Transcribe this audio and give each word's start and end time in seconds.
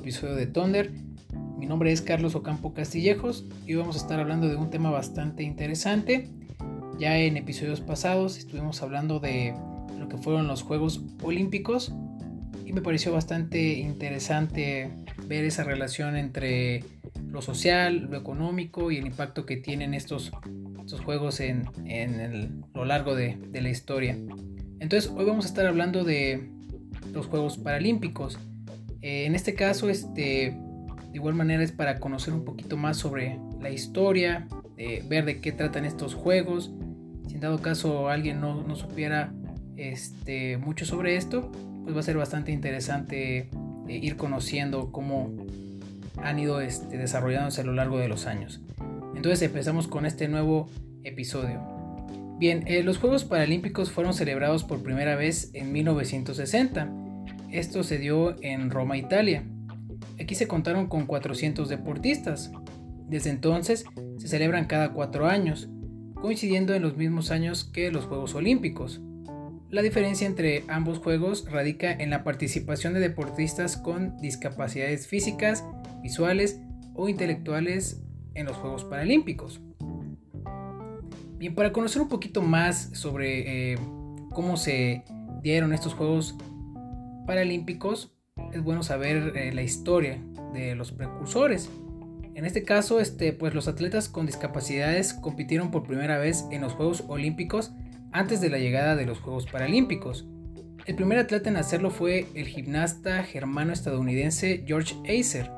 episodio 0.00 0.34
de 0.34 0.46
Thunder. 0.46 0.90
Mi 1.58 1.66
nombre 1.66 1.92
es 1.92 2.00
Carlos 2.00 2.34
Ocampo 2.34 2.72
Castillejos 2.72 3.44
y 3.66 3.74
hoy 3.74 3.80
vamos 3.80 3.96
a 3.96 3.98
estar 3.98 4.18
hablando 4.18 4.48
de 4.48 4.56
un 4.56 4.70
tema 4.70 4.90
bastante 4.90 5.42
interesante. 5.42 6.30
Ya 6.98 7.18
en 7.18 7.36
episodios 7.36 7.82
pasados 7.82 8.38
estuvimos 8.38 8.82
hablando 8.82 9.20
de 9.20 9.54
lo 9.98 10.08
que 10.08 10.16
fueron 10.16 10.46
los 10.46 10.62
Juegos 10.62 11.04
Olímpicos 11.22 11.92
y 12.64 12.72
me 12.72 12.80
pareció 12.80 13.12
bastante 13.12 13.74
interesante 13.74 14.90
ver 15.26 15.44
esa 15.44 15.64
relación 15.64 16.16
entre 16.16 16.82
lo 17.28 17.42
social, 17.42 18.08
lo 18.10 18.16
económico 18.16 18.90
y 18.90 18.96
el 18.96 19.06
impacto 19.06 19.44
que 19.44 19.58
tienen 19.58 19.92
estos, 19.92 20.32
estos 20.80 21.02
juegos 21.02 21.40
en, 21.40 21.66
lo 22.72 22.86
largo 22.86 23.14
de, 23.14 23.36
de 23.36 23.60
la 23.60 23.68
historia. 23.68 24.16
Entonces 24.78 25.12
hoy 25.14 25.26
vamos 25.26 25.44
a 25.44 25.48
estar 25.48 25.66
hablando 25.66 26.04
de 26.04 26.48
los 27.12 27.26
Juegos 27.26 27.58
Paralímpicos. 27.58 28.38
Eh, 29.02 29.26
en 29.26 29.34
este 29.34 29.54
caso, 29.54 29.88
este, 29.88 30.20
de 30.20 31.14
igual 31.14 31.34
manera 31.34 31.62
es 31.62 31.72
para 31.72 31.98
conocer 31.98 32.34
un 32.34 32.44
poquito 32.44 32.76
más 32.76 32.96
sobre 32.96 33.38
la 33.60 33.70
historia, 33.70 34.46
ver 35.08 35.26
de 35.26 35.40
qué 35.42 35.52
tratan 35.52 35.84
estos 35.84 36.14
juegos. 36.14 36.72
Si 37.28 37.34
en 37.34 37.40
dado 37.40 37.60
caso 37.60 38.08
alguien 38.08 38.40
no, 38.40 38.62
no 38.62 38.76
supiera 38.76 39.30
este, 39.76 40.58
mucho 40.58 40.84
sobre 40.84 41.16
esto, 41.16 41.50
pues 41.82 41.96
va 41.96 42.00
a 42.00 42.02
ser 42.02 42.16
bastante 42.16 42.52
interesante 42.52 43.48
eh, 43.88 43.98
ir 44.00 44.16
conociendo 44.16 44.92
cómo 44.92 45.30
han 46.22 46.38
ido 46.38 46.60
este, 46.60 46.98
desarrollándose 46.98 47.62
a 47.62 47.64
lo 47.64 47.72
largo 47.72 47.98
de 47.98 48.08
los 48.08 48.26
años. 48.26 48.60
Entonces 49.16 49.42
empezamos 49.42 49.88
con 49.88 50.06
este 50.06 50.28
nuevo 50.28 50.68
episodio. 51.02 51.60
Bien, 52.38 52.64
eh, 52.66 52.82
los 52.82 52.98
Juegos 52.98 53.24
Paralímpicos 53.24 53.90
fueron 53.90 54.14
celebrados 54.14 54.64
por 54.64 54.82
primera 54.82 55.16
vez 55.16 55.50
en 55.54 55.72
1960 55.72 56.90
esto 57.52 57.82
se 57.82 57.98
dio 57.98 58.36
en 58.42 58.70
Roma, 58.70 58.96
Italia. 58.96 59.44
Aquí 60.20 60.34
se 60.34 60.46
contaron 60.46 60.86
con 60.86 61.06
400 61.06 61.68
deportistas. 61.68 62.52
Desde 63.08 63.30
entonces 63.30 63.84
se 64.18 64.28
celebran 64.28 64.66
cada 64.66 64.92
cuatro 64.92 65.26
años, 65.26 65.68
coincidiendo 66.14 66.74
en 66.74 66.82
los 66.82 66.96
mismos 66.96 67.30
años 67.30 67.64
que 67.64 67.90
los 67.90 68.04
Juegos 68.04 68.34
Olímpicos. 68.34 69.00
La 69.70 69.82
diferencia 69.82 70.26
entre 70.26 70.64
ambos 70.68 70.98
juegos 70.98 71.48
radica 71.50 71.92
en 71.92 72.10
la 72.10 72.24
participación 72.24 72.92
de 72.92 73.00
deportistas 73.00 73.76
con 73.76 74.16
discapacidades 74.18 75.06
físicas, 75.06 75.64
visuales 76.02 76.60
o 76.94 77.08
intelectuales 77.08 78.02
en 78.34 78.46
los 78.46 78.56
Juegos 78.56 78.84
Paralímpicos. 78.84 79.60
Bien, 81.38 81.54
para 81.54 81.72
conocer 81.72 82.02
un 82.02 82.08
poquito 82.08 82.42
más 82.42 82.90
sobre 82.92 83.72
eh, 83.72 83.78
cómo 84.32 84.56
se 84.56 85.04
dieron 85.42 85.72
estos 85.72 85.94
Juegos 85.94 86.36
paralímpicos 87.30 88.12
es 88.52 88.60
bueno 88.60 88.82
saber 88.82 89.36
eh, 89.36 89.52
la 89.52 89.62
historia 89.62 90.20
de 90.52 90.74
los 90.74 90.90
precursores. 90.90 91.70
En 92.34 92.44
este 92.44 92.64
caso, 92.64 92.98
este, 92.98 93.32
pues 93.32 93.54
los 93.54 93.68
atletas 93.68 94.08
con 94.08 94.26
discapacidades 94.26 95.14
compitieron 95.14 95.70
por 95.70 95.84
primera 95.84 96.18
vez 96.18 96.44
en 96.50 96.62
los 96.62 96.72
Juegos 96.72 97.04
Olímpicos 97.06 97.70
antes 98.10 98.40
de 98.40 98.50
la 98.50 98.58
llegada 98.58 98.96
de 98.96 99.06
los 99.06 99.20
Juegos 99.20 99.46
Paralímpicos. 99.46 100.26
El 100.86 100.96
primer 100.96 101.18
atleta 101.18 101.48
en 101.48 101.56
hacerlo 101.56 101.92
fue 101.92 102.26
el 102.34 102.48
gimnasta 102.48 103.22
germano-estadounidense 103.22 104.64
George 104.66 104.96
Acer, 105.04 105.52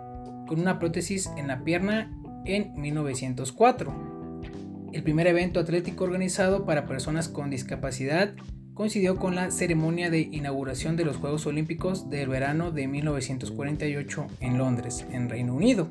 con 0.46 0.60
una 0.60 0.78
prótesis 0.78 1.30
en 1.38 1.46
la 1.46 1.64
pierna 1.64 2.14
en 2.44 2.78
1904. 2.78 4.90
El 4.92 5.02
primer 5.02 5.26
evento 5.26 5.58
atlético 5.58 6.04
organizado 6.04 6.66
para 6.66 6.84
personas 6.84 7.30
con 7.30 7.48
discapacidad 7.48 8.34
coincidió 8.74 9.16
con 9.16 9.34
la 9.34 9.50
ceremonia 9.50 10.10
de 10.10 10.20
inauguración 10.20 10.96
de 10.96 11.04
los 11.04 11.16
Juegos 11.16 11.46
Olímpicos 11.46 12.08
del 12.08 12.28
verano 12.28 12.70
de 12.70 12.88
1948 12.88 14.26
en 14.40 14.58
Londres, 14.58 15.06
en 15.12 15.28
Reino 15.28 15.54
Unido. 15.54 15.90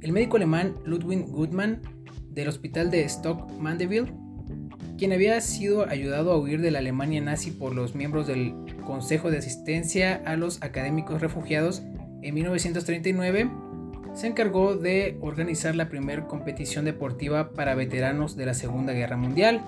El 0.00 0.12
médico 0.12 0.36
alemán 0.36 0.76
Ludwig 0.84 1.26
Goodman 1.28 1.80
del 2.30 2.48
hospital 2.48 2.90
de 2.90 3.04
Stock 3.04 3.50
Mandeville, 3.58 4.12
quien 4.98 5.12
había 5.12 5.40
sido 5.40 5.88
ayudado 5.88 6.32
a 6.32 6.38
huir 6.38 6.60
de 6.60 6.70
la 6.70 6.80
Alemania 6.80 7.20
nazi 7.20 7.50
por 7.50 7.74
los 7.74 7.94
miembros 7.94 8.26
del 8.26 8.54
Consejo 8.84 9.30
de 9.30 9.38
Asistencia 9.38 10.22
a 10.24 10.36
los 10.36 10.62
Académicos 10.62 11.20
Refugiados 11.20 11.82
en 12.22 12.34
1939, 12.34 13.50
se 14.14 14.26
encargó 14.26 14.76
de 14.76 15.18
organizar 15.20 15.76
la 15.76 15.88
primera 15.88 16.26
competición 16.26 16.84
deportiva 16.84 17.52
para 17.52 17.74
veteranos 17.74 18.36
de 18.36 18.46
la 18.46 18.54
Segunda 18.54 18.92
Guerra 18.92 19.16
Mundial 19.16 19.62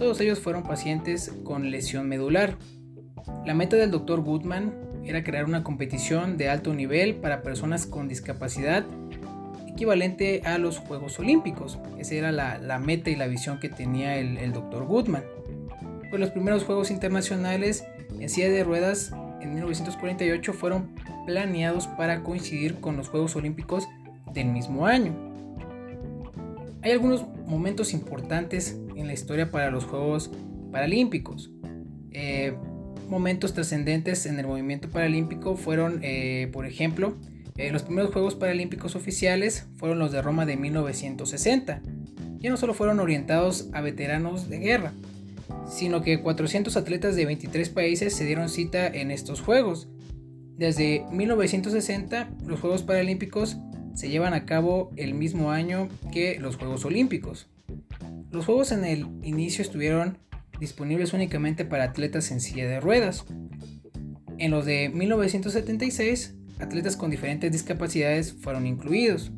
todos 0.00 0.18
ellos 0.22 0.38
fueron 0.38 0.62
pacientes 0.62 1.30
con 1.44 1.70
lesión 1.70 2.08
medular. 2.08 2.56
La 3.44 3.52
meta 3.52 3.76
del 3.76 3.90
Dr. 3.90 4.22
Goodman 4.22 4.72
era 5.04 5.22
crear 5.22 5.44
una 5.44 5.62
competición 5.62 6.38
de 6.38 6.48
alto 6.48 6.72
nivel 6.72 7.16
para 7.16 7.42
personas 7.42 7.84
con 7.84 8.08
discapacidad 8.08 8.86
equivalente 9.68 10.40
a 10.46 10.56
los 10.56 10.78
Juegos 10.78 11.18
Olímpicos. 11.18 11.78
Esa 11.98 12.14
era 12.14 12.32
la, 12.32 12.78
meta 12.78 13.10
y 13.10 13.16
la 13.16 13.26
visión 13.26 13.60
que 13.60 13.68
tenía 13.68 14.16
el, 14.16 14.38
el 14.38 14.54
Dr. 14.54 14.86
Goodman. 14.86 15.22
Pues 16.08 16.18
los 16.18 16.30
primeros 16.30 16.64
Juegos 16.64 16.90
Internacionales 16.90 17.84
en 18.18 18.30
silla 18.30 18.48
de 18.48 18.64
ruedas 18.64 19.12
en 19.42 19.52
1948 19.52 20.54
fueron 20.54 20.94
planeados 21.26 21.88
para 21.88 22.22
coincidir 22.22 22.80
con 22.80 22.96
los 22.96 23.10
Juegos 23.10 23.36
Olímpicos 23.36 23.86
del 24.32 24.46
mismo 24.46 24.86
año. 24.86 25.14
Hay 26.80 26.92
algunos 26.92 27.26
momentos 27.46 27.92
importantes 27.92 28.80
en 29.00 29.06
la 29.06 29.12
historia 29.12 29.50
para 29.50 29.70
los 29.70 29.84
Juegos 29.84 30.30
Paralímpicos. 30.70 31.50
Eh, 32.12 32.54
momentos 33.08 33.54
trascendentes 33.54 34.26
en 34.26 34.38
el 34.38 34.46
movimiento 34.46 34.88
paralímpico 34.90 35.56
fueron, 35.56 36.00
eh, 36.02 36.48
por 36.52 36.66
ejemplo, 36.66 37.16
eh, 37.56 37.72
los 37.72 37.82
primeros 37.82 38.12
Juegos 38.12 38.36
Paralímpicos 38.36 38.94
oficiales 38.94 39.66
fueron 39.76 39.98
los 39.98 40.12
de 40.12 40.22
Roma 40.22 40.46
de 40.46 40.56
1960. 40.56 41.82
Ya 42.38 42.50
no 42.50 42.56
solo 42.56 42.72
fueron 42.72 43.00
orientados 43.00 43.68
a 43.72 43.80
veteranos 43.80 44.48
de 44.48 44.58
guerra, 44.58 44.92
sino 45.68 46.02
que 46.02 46.22
400 46.22 46.76
atletas 46.76 47.16
de 47.16 47.26
23 47.26 47.68
países 47.68 48.14
se 48.14 48.24
dieron 48.24 48.48
cita 48.48 48.86
en 48.86 49.10
estos 49.10 49.40
Juegos. 49.40 49.88
Desde 50.56 51.04
1960, 51.10 52.30
los 52.46 52.60
Juegos 52.60 52.82
Paralímpicos 52.82 53.58
se 53.94 54.08
llevan 54.08 54.34
a 54.34 54.46
cabo 54.46 54.90
el 54.96 55.14
mismo 55.14 55.50
año 55.50 55.88
que 56.12 56.38
los 56.38 56.56
Juegos 56.56 56.84
Olímpicos. 56.84 57.48
Los 58.30 58.46
juegos 58.46 58.70
en 58.70 58.84
el 58.84 59.06
inicio 59.22 59.62
estuvieron 59.62 60.18
disponibles 60.60 61.12
únicamente 61.12 61.64
para 61.64 61.84
atletas 61.84 62.30
en 62.30 62.40
silla 62.40 62.68
de 62.68 62.78
ruedas. 62.78 63.24
En 64.38 64.52
los 64.52 64.64
de 64.64 64.88
1976, 64.88 66.34
atletas 66.60 66.96
con 66.96 67.10
diferentes 67.10 67.50
discapacidades 67.50 68.32
fueron 68.32 68.66
incluidos. 68.66 69.32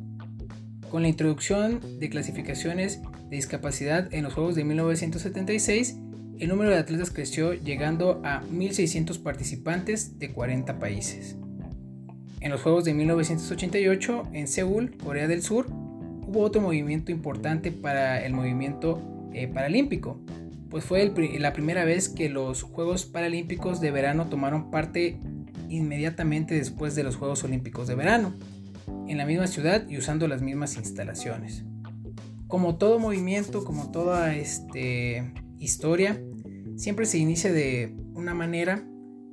Con 0.91 1.01
la 1.01 1.07
introducción 1.07 1.79
de 1.99 2.09
clasificaciones 2.09 3.01
de 3.29 3.35
discapacidad 3.35 4.13
en 4.13 4.25
los 4.25 4.33
Juegos 4.35 4.53
de 4.53 4.63
1976, 4.63 5.97
el 6.37 6.49
número 6.49 6.69
de 6.69 6.77
atletas 6.77 7.09
creció 7.09 7.53
llegando 7.53 8.21
a 8.23 8.43
1.600 8.43 9.23
participantes 9.23 10.19
de 10.19 10.31
40 10.31 10.77
países. 10.77 11.35
En 12.41 12.51
los 12.51 12.61
Juegos 12.61 12.83
de 12.83 12.93
1988, 12.93 14.29
en 14.33 14.47
Seúl, 14.47 14.97
Corea 14.97 15.27
del 15.27 15.41
Sur, 15.41 15.65
hubo 16.27 16.41
otro 16.41 16.61
movimiento 16.61 17.11
importante 17.11 17.71
para 17.71 18.25
el 18.25 18.33
movimiento 18.33 19.01
eh, 19.33 19.47
paralímpico, 19.47 20.19
pues 20.69 20.85
fue 20.85 21.13
la 21.39 21.53
primera 21.53 21.85
vez 21.85 22.09
que 22.09 22.29
los 22.29 22.63
Juegos 22.63 23.05
Paralímpicos 23.05 23.79
de 23.79 23.91
verano 23.91 24.25
tomaron 24.25 24.71
parte 24.71 25.19
inmediatamente 25.69 26.55
después 26.55 26.95
de 26.95 27.03
los 27.03 27.15
Juegos 27.15 27.43
Olímpicos 27.43 27.87
de 27.87 27.95
verano, 27.95 28.33
en 29.07 29.17
la 29.17 29.25
misma 29.25 29.47
ciudad 29.47 29.87
y 29.87 29.97
usando 29.97 30.27
las 30.27 30.41
mismas 30.41 30.77
instalaciones. 30.77 31.63
Como 32.47 32.77
todo 32.77 32.99
movimiento, 32.99 33.63
como 33.63 33.91
toda 33.91 34.35
este, 34.35 35.31
historia, 35.59 36.19
siempre 36.75 37.05
se 37.05 37.17
inicia 37.17 37.51
de 37.51 37.95
una 38.13 38.33
manera, 38.33 38.83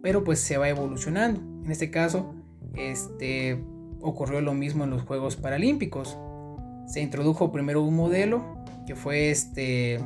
pero 0.03 0.25
pues 0.25 0.41
se 0.41 0.57
va 0.57 0.69
evolucionando. 0.69 1.41
En 1.65 1.71
este 1.71 1.91
caso, 1.91 2.35
este, 2.75 3.63
ocurrió 4.01 4.41
lo 4.41 4.55
mismo 4.55 4.85
en 4.85 4.91
los 4.91 5.03
Juegos 5.03 5.37
Paralímpicos 5.37 6.19
se 6.91 7.01
introdujo 7.01 7.53
primero 7.53 7.83
un 7.83 7.95
modelo 7.95 8.45
que 8.87 8.97
fue 8.97 9.31
este 9.31 10.01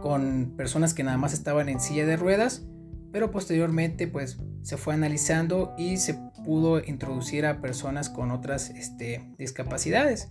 con 0.00 0.54
personas 0.56 0.94
que 0.94 1.04
nada 1.04 1.18
más 1.18 1.34
estaban 1.34 1.68
en 1.68 1.80
silla 1.80 2.06
de 2.06 2.16
ruedas, 2.16 2.64
pero 3.12 3.30
posteriormente 3.30 4.06
pues 4.06 4.38
se 4.62 4.76
fue 4.76 4.94
analizando 4.94 5.74
y 5.76 5.98
se 5.98 6.14
pudo 6.44 6.82
introducir 6.82 7.44
a 7.44 7.60
personas 7.60 8.08
con 8.08 8.30
otras 8.30 8.70
este, 8.70 9.28
discapacidades. 9.36 10.28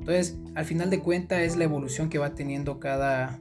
Entonces, 0.00 0.36
al 0.54 0.64
final 0.64 0.90
de 0.90 0.98
cuentas 0.98 1.40
es 1.40 1.56
la 1.56 1.64
evolución 1.64 2.08
que 2.08 2.18
va 2.18 2.34
teniendo 2.34 2.80
cada, 2.80 3.38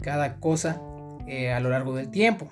cada 0.00 0.40
cosa 0.40 0.80
eh, 1.26 1.52
a 1.52 1.60
lo 1.60 1.68
largo 1.68 1.94
del 1.94 2.10
tiempo. 2.10 2.50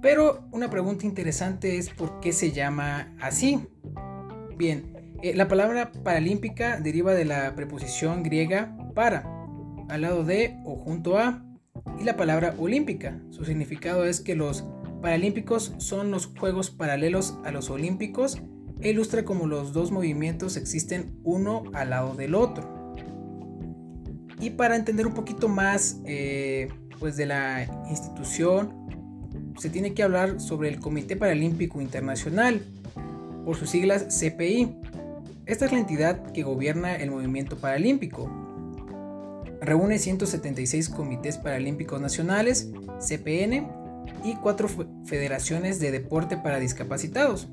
Pero 0.00 0.46
una 0.52 0.70
pregunta 0.70 1.04
interesante 1.04 1.76
es 1.76 1.90
por 1.90 2.20
qué 2.20 2.32
se 2.32 2.52
llama 2.52 3.12
así. 3.20 3.66
Bien, 4.56 4.97
eh, 5.22 5.34
la 5.34 5.48
palabra 5.48 5.90
paralímpica 6.04 6.78
deriva 6.80 7.14
de 7.14 7.24
la 7.24 7.54
preposición 7.54 8.22
griega 8.22 8.76
para, 8.94 9.28
al 9.88 10.02
lado 10.02 10.24
de 10.24 10.56
o 10.64 10.76
junto 10.76 11.18
a, 11.18 11.44
y 11.98 12.04
la 12.04 12.16
palabra 12.16 12.54
olímpica. 12.58 13.20
Su 13.30 13.44
significado 13.44 14.04
es 14.04 14.20
que 14.20 14.34
los 14.34 14.64
paralímpicos 15.02 15.74
son 15.78 16.10
los 16.10 16.26
juegos 16.26 16.70
paralelos 16.70 17.38
a 17.44 17.50
los 17.50 17.70
olímpicos 17.70 18.40
e 18.80 18.90
ilustra 18.90 19.24
cómo 19.24 19.46
los 19.46 19.72
dos 19.72 19.90
movimientos 19.90 20.56
existen 20.56 21.18
uno 21.24 21.64
al 21.72 21.90
lado 21.90 22.14
del 22.14 22.34
otro. 22.34 22.94
Y 24.40 24.50
para 24.50 24.76
entender 24.76 25.06
un 25.06 25.14
poquito 25.14 25.48
más 25.48 26.00
eh, 26.04 26.68
pues 27.00 27.16
de 27.16 27.26
la 27.26 27.66
institución, 27.90 28.72
se 29.58 29.68
tiene 29.68 29.94
que 29.94 30.04
hablar 30.04 30.40
sobre 30.40 30.68
el 30.68 30.78
Comité 30.78 31.16
Paralímpico 31.16 31.80
Internacional, 31.80 32.62
por 33.44 33.56
sus 33.56 33.70
siglas 33.70 34.06
CPI. 34.20 34.76
Esta 35.48 35.64
es 35.64 35.72
la 35.72 35.78
entidad 35.78 36.30
que 36.32 36.42
gobierna 36.42 36.94
el 36.96 37.10
movimiento 37.10 37.56
paralímpico. 37.56 38.30
Reúne 39.62 39.98
176 39.98 40.90
comités 40.90 41.38
paralímpicos 41.38 41.98
nacionales, 42.02 42.70
CPN, 43.00 43.66
y 44.24 44.34
cuatro 44.36 44.68
federaciones 45.06 45.80
de 45.80 45.90
deporte 45.90 46.36
para 46.36 46.58
discapacitados. 46.58 47.48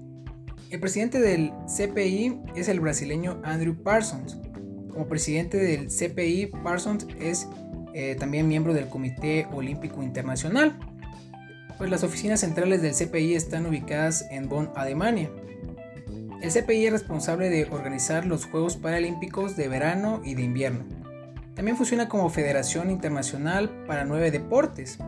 El 0.72 0.82
presidente 0.82 1.22
del 1.22 1.54
CPI 1.68 2.42
es 2.58 2.68
el 2.68 2.82
brasileño 2.82 3.40
Andrew 3.46 3.82
Parsons. 3.82 4.38
Como 4.92 5.08
presidente 5.08 5.58
del 5.58 5.88
CPI, 5.88 6.48
Parsons 6.64 7.08
es 7.22 7.48
eh, 7.94 8.18
también 8.20 8.50
miembro 8.50 8.74
del 8.74 8.90
Comité 8.90 9.48
Olímpico 9.54 10.04
Internacional. 10.04 10.78
Pues 11.78 11.90
las 11.90 12.04
oficinas 12.04 12.42
centrales 12.42 12.82
del 12.82 12.94
CPI 12.94 13.36
están 13.36 13.66
ubicadas 13.66 14.26
en 14.32 14.50
Bonn, 14.50 14.70
Alemania. 14.76 15.30
El 16.42 16.52
CPI 16.52 16.88
es 16.88 16.92
responsable 16.92 17.50
de 17.50 17.66
organizar 17.66 18.26
los 18.26 18.46
Juegos 18.46 18.78
Paralímpicos 18.78 19.56
de 19.56 19.68
verano 19.68 20.22
y 20.24 20.36
de 20.36 20.44
invierno. 20.44 20.86
También 21.56 21.78
funciona 21.78 22.10
como 22.10 22.30
Federación 22.30 22.92
Internacional 22.92 23.70
para 23.88 24.04
nueve 24.04 24.30
deportes, 24.30 25.00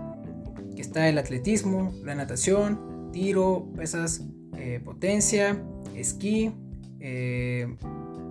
que 0.75 0.81
está 0.81 1.09
el 1.09 1.18
atletismo, 1.18 1.94
la 2.03 2.15
natación, 2.15 3.12
tiro, 3.12 3.68
pesas, 3.75 4.24
eh, 4.57 4.79
potencia, 4.83 5.62
esquí, 5.95 6.51
eh, 7.00 7.75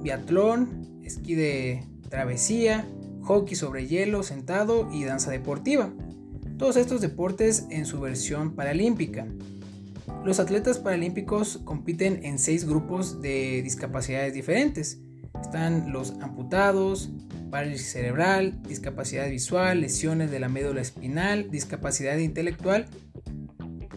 biatlón, 0.03 1.01
esquí 1.05 1.35
de 1.35 1.85
travesía, 2.09 2.89
hockey 3.23 3.57
sobre 3.57 3.87
hielo 3.87 4.23
sentado 4.23 4.89
y 4.91 5.05
danza 5.05 5.31
deportiva. 5.31 5.93
Todos 6.57 6.77
estos 6.77 7.03
deportes 7.03 7.67
en 7.71 7.85
su 7.85 8.01
versión 8.01 8.55
paralímpica. 8.55 9.27
Los 10.27 10.41
atletas 10.41 10.81
paralímpicos 10.81 11.61
compiten 11.63 12.25
en 12.25 12.41
seis 12.41 12.67
grupos 12.67 13.23
de 13.23 13.63
discapacidades 13.63 14.35
diferentes. 14.35 14.99
Están 15.41 15.93
los 15.93 16.15
amputados, 16.21 17.13
parálisis 17.49 17.93
cerebral, 17.93 18.61
discapacidad 18.63 19.31
visual, 19.31 19.81
lesiones 19.81 20.33
de 20.33 20.41
la 20.41 20.49
médula 20.49 20.81
espinal, 20.81 21.49
discapacidad 21.53 22.19
intelectual 22.19 22.87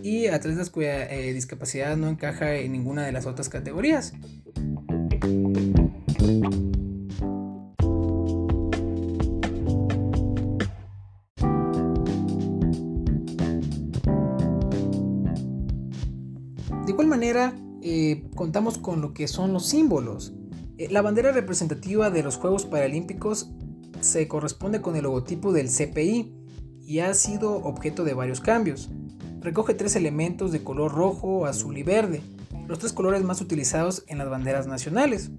y 0.04 0.28
atletas 0.28 0.70
cuya 0.70 1.12
eh, 1.12 1.34
discapacidad 1.34 1.98
no 1.98 2.08
encaja 2.08 2.54
en 2.58 2.74
ninguna 2.74 3.08
de 3.08 3.12
las 3.12 3.26
otras 3.26 3.50
categorías. 3.50 4.14
De 16.90 16.94
igual 16.94 17.06
manera, 17.06 17.54
eh, 17.84 18.24
contamos 18.34 18.80
con 18.80 19.00
lo 19.00 19.14
que 19.14 19.28
son 19.28 19.54
los 19.54 19.68
símbolos. 19.68 20.34
Eh, 20.80 20.88
la 20.90 21.04
bandera 21.04 21.32
representativa 21.32 22.10
de 22.10 22.24
los 22.24 22.38
Juegos 22.38 22.66
Paralímpicos 22.66 23.52
se 24.02 24.28
corresponde 24.28 24.82
con 24.82 24.96
el 24.96 25.04
logotipo 25.04 25.54
del 25.54 25.70
CPI 25.70 26.34
y 26.82 27.02
ha 27.02 27.14
sido 27.14 27.58
objeto 27.58 28.04
de 28.06 28.16
varios 28.16 28.42
cambios. 28.42 28.90
Recoge 29.40 29.76
tres 29.76 29.96
elementos 29.96 30.52
de 30.52 30.64
color 30.64 30.92
rojo, 30.92 31.46
azul 31.46 31.78
y 31.78 31.84
verde, 31.84 32.24
los 32.68 32.80
tres 32.80 32.92
colores 32.92 33.24
más 33.24 33.40
utilizados 33.40 34.04
en 34.08 34.18
las 34.18 34.32
banderas 34.32 34.66
nacionales. 34.66 35.30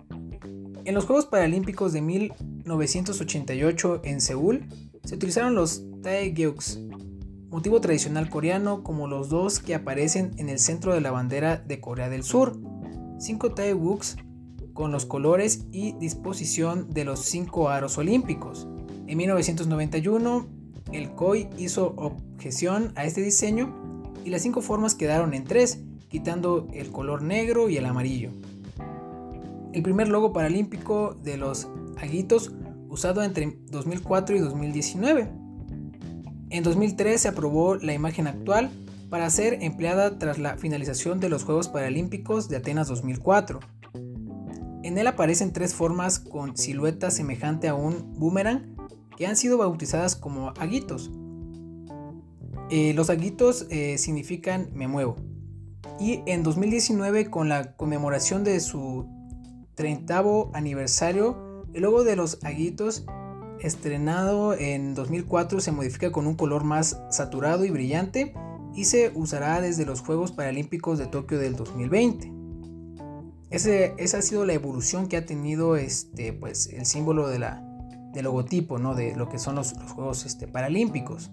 En 0.85 0.95
los 0.95 1.05
Juegos 1.05 1.27
Paralímpicos 1.27 1.93
de 1.93 2.01
1988 2.01 4.03
en 4.05 4.21
Seúl 4.21 4.69
se 5.03 5.17
utilizaron 5.17 5.57
los 5.57 5.83
Taegyeoks, 6.01 6.79
motivo 7.51 7.81
tradicional 7.81 8.31
coreano 8.31 8.83
como 8.85 9.09
los 9.09 9.29
dos 9.29 9.59
que 9.59 9.75
aparecen 9.75 10.31
en 10.39 10.49
el 10.49 10.59
centro 10.59 10.95
de 10.95 11.01
la 11.01 11.11
bandera 11.11 11.57
de 11.57 11.81
Corea 11.81 12.09
del 12.09 12.23
Sur. 12.23 12.57
Cinco 13.19 13.53
Taegyeoks 13.53 14.17
con 14.73 14.93
los 14.93 15.05
colores 15.05 15.67
y 15.73 15.93
disposición 15.99 16.89
de 16.91 17.05
los 17.05 17.21
cinco 17.21 17.69
aros 17.69 17.99
olímpicos. 17.99 18.69
En 19.09 19.19
1991, 19.19 20.47
el 20.93 21.11
COI 21.11 21.51
hizo 21.59 21.95
objeción 21.97 22.93
a 22.95 23.05
este 23.05 23.21
diseño 23.21 24.13
y 24.25 24.31
las 24.31 24.43
cinco 24.43 24.63
formas 24.63 24.95
quedaron 24.95 25.35
en 25.35 25.45
tres, 25.45 25.83
quitando 26.09 26.69
el 26.73 26.91
color 26.93 27.23
negro 27.23 27.69
y 27.69 27.77
el 27.77 27.87
amarillo. 27.87 28.31
El 29.73 29.83
primer 29.83 30.09
logo 30.09 30.33
paralímpico 30.33 31.15
de 31.15 31.37
los 31.37 31.69
aguitos 31.97 32.53
usado 32.89 33.23
entre 33.23 33.59
2004 33.71 34.37
y 34.37 34.39
2019. 34.39 35.40
En 36.51 36.65
2003 36.65 37.21
se 37.21 37.29
aprobó 37.29 37.77
la 37.77 37.95
imagen 37.95 38.27
actual 38.27 38.71
para 39.09 39.31
ser 39.31 39.63
empleada 39.63 40.19
tras 40.19 40.39
la 40.39 40.57
finalización 40.57 41.21
de 41.21 41.29
los 41.29 41.45
Juegos 41.45 41.69
Paralímpicos 41.69 42.49
de 42.49 42.57
Atenas 42.57 42.89
2004. 42.89 43.61
En 44.83 44.99
él 44.99 45.07
aparecen 45.07 45.53
tres 45.53 45.75
formas 45.75 46.19
con 46.19 46.57
silueta 46.57 47.13
semejante 47.13 47.69
a 47.69 47.75
un 47.75 48.19
boomerang 48.19 48.77
que 49.17 49.29
han 49.29 49.37
sido 49.37 49.59
bautizadas 49.59 50.17
como 50.17 50.49
aguitos. 50.59 51.13
Eh, 52.69 52.95
los 52.95 53.11
aguitos 53.11 53.67
eh, 53.71 53.97
significan 53.99 54.71
me 54.75 54.89
muevo. 54.89 55.17
Y 56.01 56.23
en 56.27 56.43
2019, 56.43 57.31
con 57.31 57.49
la 57.49 57.77
conmemoración 57.77 58.43
de 58.43 58.59
su 58.59 59.07
30 59.77 60.51
aniversario, 60.53 61.65
el 61.75 61.83
logo 61.83 62.03
de 62.03 62.17
los 62.17 62.43
aguitos, 62.43 63.05
estrenado 63.63 64.55
en 64.55 64.95
2004, 64.95 65.61
se 65.61 65.73
modifica 65.73 66.13
con 66.13 66.27
un 66.27 66.35
color 66.35 66.65
más 66.65 67.01
saturado 67.11 67.65
y 67.65 67.71
brillante 67.71 68.35
y 68.75 68.85
se 68.85 69.13
usará 69.15 69.61
desde 69.61 69.87
los 69.87 70.01
Juegos 70.01 70.33
Paralímpicos 70.33 70.99
de 70.99 71.07
Tokio 71.07 71.39
del 71.39 71.57
2020 71.57 72.41
esa 73.51 74.19
ha 74.19 74.23
sido 74.23 74.47
la 74.47 74.53
evolución 74.53 75.09
que 75.09 75.17
ha 75.17 75.27
tenido 75.27 75.77
este, 75.77 76.33
pues, 76.33 76.69
el 76.69 76.87
símbolo 76.87 77.29
de 77.29 77.41
la, 77.41 77.63
del 78.13 78.25
logotipo, 78.25 78.79
¿no? 78.79 78.95
de 78.95 79.15
lo 79.17 79.29
que 79.29 79.39
son 79.39 79.57
los, 79.57 79.73
Juegos 79.95 80.25
este, 80.25 80.47
Paralímpicos. 80.47 81.31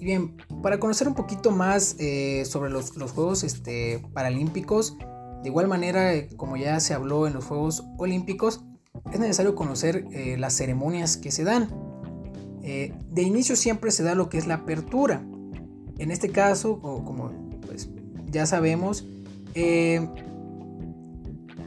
Y 0.00 0.04
bien, 0.04 0.36
para 0.62 0.78
conocer 0.78 1.08
un 1.08 1.14
poquito 1.14 1.50
más 1.50 1.96
eh, 1.98 2.44
sobre 2.46 2.70
los, 2.70 2.92
Juegos 2.92 3.44
este, 3.44 4.02
Paralímpicos, 4.14 4.96
de 5.42 5.48
igual 5.48 5.68
manera, 5.68 6.12
como 6.36 6.56
ya 6.56 6.80
se 6.80 6.94
habló 6.94 7.26
en 7.26 7.34
los 7.34 7.44
Juegos 7.44 7.84
Olímpicos, 7.98 8.64
es 9.12 9.20
necesario 9.20 9.54
conocer 9.54 10.06
eh, 10.12 10.36
las 10.38 10.54
ceremonias 10.54 11.16
que 11.16 11.30
se 11.30 11.44
dan. 11.44 11.68
de 12.62 13.22
inicio 13.22 13.56
siempre 13.56 13.90
se 13.90 14.02
da 14.02 14.14
lo 14.14 14.28
que 14.28 14.38
es 14.38 14.46
la 14.46 14.54
apertura. 14.54 15.22
En 15.98 16.10
este 16.10 16.28
caso, 16.28 16.80
como 16.80 17.30
pues, 17.66 17.88
ya 18.30 18.44
sabemos, 18.46 19.06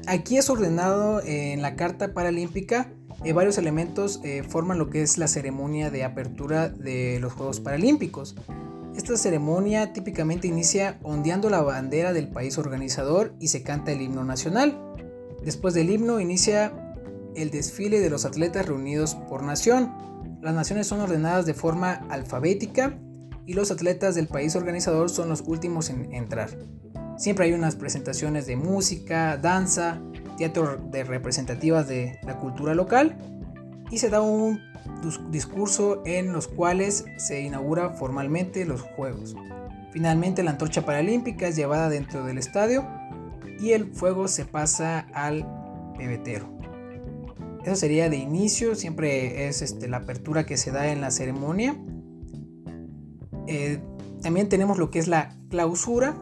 Aquí 0.08 0.38
es 0.38 0.50
ordenado 0.50 1.22
en 1.24 1.62
la 1.62 1.76
Carta 1.76 2.14
Paralímpica. 2.14 2.90
Eh, 3.24 3.34
varios 3.34 3.58
elementos 3.58 4.20
eh, 4.24 4.44
forman 4.44 4.80
lo 4.80 4.90
que 4.90 5.04
es 5.04 5.18
la 5.18 5.28
ceremonia 5.28 5.92
de 5.92 6.04
apertura 6.04 6.70
de 6.70 7.20
los 7.20 7.34
Juegos 7.34 7.60
Paralímpicos. 7.60 8.36
Esta 8.96 9.16
ceremonia 9.16 9.94
típicamente 9.94 10.48
inicia 10.48 11.00
ondeando 11.04 11.50
la 11.50 11.62
bandera 11.62 12.14
del 12.14 12.30
país 12.30 12.58
organizador 12.58 13.36
y 13.40 13.50
se 13.50 13.62
canta 13.62 13.92
el 13.92 14.02
himno 14.02 14.24
nacional. 14.24 14.82
Después 15.46 15.74
del 15.76 15.92
himno 15.92 16.20
inicia 16.20 16.81
el 17.36 17.52
desfile 17.52 18.00
de 18.00 18.10
los 18.10 18.26
atletas 18.26 18.66
reunidos 18.66 19.16
por 19.16 19.44
nación. 19.44 19.92
Las 20.42 20.54
naciones 20.54 20.88
son 20.88 21.02
ordenadas 21.02 21.46
de 21.46 21.54
forma 21.54 22.06
alfabética 22.10 22.98
y 23.46 23.54
los 23.54 23.72
atletas 23.72 24.16
del 24.16 24.28
país 24.28 24.56
organizador 24.56 25.10
son 25.10 25.30
los 25.30 25.42
últimos 25.42 25.90
en 25.90 26.14
entrar. 26.14 26.50
Siempre 27.18 27.46
hay 27.46 27.54
unas 27.54 27.76
presentaciones 27.76 28.48
de 28.48 28.56
música, 28.56 29.38
danza, 29.38 30.02
teatro 30.38 30.78
de 30.92 31.04
representativas 31.04 31.88
de 31.88 32.20
la 32.24 32.40
cultura 32.40 32.74
local 32.74 33.16
y 33.92 34.00
se 34.00 34.10
da 34.10 34.22
un 34.22 34.60
discurso 35.30 36.02
en 36.06 36.34
los 36.34 36.48
cuales 36.48 37.06
se 37.18 37.42
inaugura 37.42 37.92
formalmente 37.92 38.66
los 38.66 38.82
Juegos. 38.82 39.36
Finalmente 39.92 40.42
la 40.42 40.52
antorcha 40.52 40.86
paralímpica 40.86 41.48
es 41.48 41.56
llevada 41.56 41.90
dentro 41.90 42.24
del 42.24 42.38
estadio 42.38 42.88
y 43.60 43.72
el 43.72 43.94
fuego 43.94 44.28
se 44.28 44.46
pasa 44.46 45.08
al 45.14 45.46
pebetero. 45.98 46.61
Eso 47.66 47.76
sería 47.76 48.10
de 48.10 48.18
inicio, 48.18 48.76
siempre 48.76 49.48
es 49.48 49.62
este, 49.62 49.88
la 49.88 49.98
apertura 49.98 50.46
que 50.46 50.58
se 50.58 50.72
da 50.72 50.92
en 50.92 51.02
la 51.02 51.12
ceremonia. 51.12 51.76
Eh, 53.48 53.80
también 54.22 54.50
tenemos 54.50 54.78
lo 54.78 54.90
que 54.90 55.00
es 55.00 55.08
la 55.08 55.36
clausura, 55.50 56.16